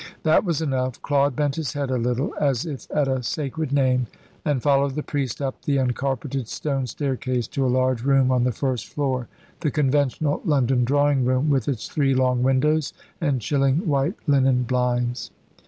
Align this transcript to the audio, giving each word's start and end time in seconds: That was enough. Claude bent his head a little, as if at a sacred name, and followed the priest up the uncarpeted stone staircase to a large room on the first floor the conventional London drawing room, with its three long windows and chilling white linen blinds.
That 0.23 0.43
was 0.43 0.63
enough. 0.63 0.99
Claude 1.03 1.35
bent 1.35 1.57
his 1.57 1.73
head 1.73 1.91
a 1.91 1.95
little, 1.99 2.33
as 2.39 2.65
if 2.65 2.87
at 2.89 3.07
a 3.07 3.21
sacred 3.21 3.71
name, 3.71 4.07
and 4.43 4.63
followed 4.63 4.95
the 4.95 5.03
priest 5.03 5.43
up 5.43 5.61
the 5.61 5.77
uncarpeted 5.77 6.47
stone 6.47 6.87
staircase 6.87 7.47
to 7.49 7.63
a 7.63 7.67
large 7.69 8.01
room 8.01 8.31
on 8.31 8.43
the 8.43 8.51
first 8.51 8.87
floor 8.87 9.27
the 9.59 9.69
conventional 9.69 10.41
London 10.43 10.85
drawing 10.85 11.23
room, 11.23 11.51
with 11.51 11.67
its 11.67 11.87
three 11.87 12.15
long 12.15 12.41
windows 12.41 12.93
and 13.21 13.41
chilling 13.41 13.87
white 13.87 14.15
linen 14.25 14.63
blinds. 14.63 15.29